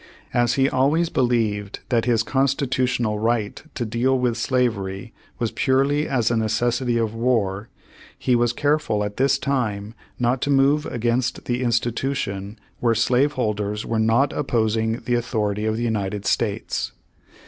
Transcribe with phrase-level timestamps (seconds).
[0.33, 6.31] As he always believed that his Constitutional right to deal with slavery was purely as
[6.31, 7.69] a necessity of war,
[8.17, 13.85] he was careful at this time not to move against the institution where slave holders
[13.85, 16.93] were not opposing the authority of the United States.